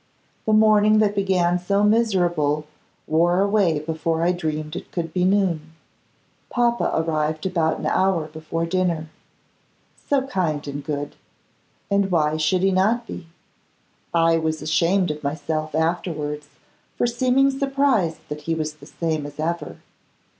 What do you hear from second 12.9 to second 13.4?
be?